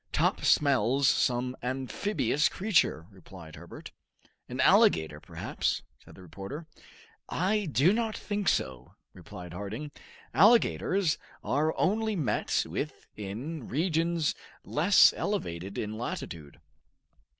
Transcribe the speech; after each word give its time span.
"Top 0.11 0.43
smells 0.43 1.07
some 1.07 1.55
amphibious 1.61 2.49
creature," 2.49 3.05
replied 3.11 3.55
Herbert. 3.55 3.91
"An 4.49 4.59
alligator, 4.59 5.19
perhaps," 5.19 5.83
said 6.03 6.15
the 6.15 6.23
reporter. 6.23 6.65
"I 7.29 7.67
do 7.71 7.93
not 7.93 8.17
think 8.17 8.47
so," 8.49 8.95
replied 9.13 9.53
Harding. 9.53 9.91
"Alligators 10.33 11.19
are 11.43 11.77
only 11.77 12.15
met 12.15 12.65
with 12.67 13.05
in 13.15 13.67
regions 13.67 14.33
less 14.63 15.13
elevated 15.15 15.77
in 15.77 15.99
latitude." 15.99 16.59